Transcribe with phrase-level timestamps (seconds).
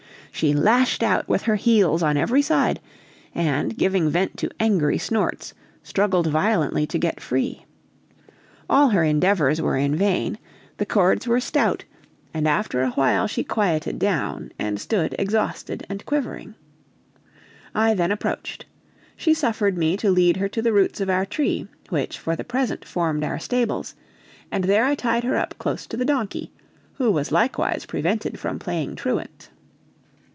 [0.33, 2.79] She lashed out with her heels on every side;
[3.35, 7.65] and, giving vent to angry snorts, struggled violently to get free.
[8.69, 10.39] All her endeavors were vain:
[10.77, 11.83] the cords were stout,
[12.33, 16.55] and after a while she quieted down and stood exhausted and quivering.
[17.75, 18.65] I then approached:
[19.17, 22.45] she suffered me to lead her to the roots of our tree, which for the
[22.45, 23.95] present formed our stables,
[24.49, 26.51] and there I tied her up close to the donkey,
[26.93, 29.49] who was likewise prevented from playing truant.